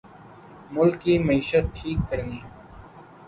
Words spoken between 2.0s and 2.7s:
کرنی ہے